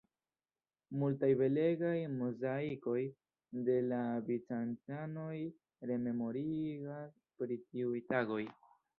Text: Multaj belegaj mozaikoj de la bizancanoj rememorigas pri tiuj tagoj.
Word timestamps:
Multaj 1.01 1.27
belegaj 1.39 1.97
mozaikoj 2.13 3.01
de 3.67 3.75
la 3.89 3.99
bizancanoj 4.29 5.35
rememorigas 5.91 7.13
pri 7.43 7.59
tiuj 7.67 8.01
tagoj. 8.15 8.39